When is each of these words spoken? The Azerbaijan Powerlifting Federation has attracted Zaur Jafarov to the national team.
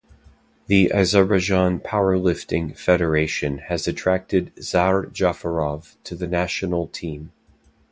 The 0.65 0.91
Azerbaijan 0.91 1.79
Powerlifting 1.79 2.75
Federation 2.75 3.59
has 3.59 3.87
attracted 3.87 4.51
Zaur 4.59 5.05
Jafarov 5.13 5.95
to 6.05 6.15
the 6.15 6.25
national 6.25 6.87
team. 6.87 7.31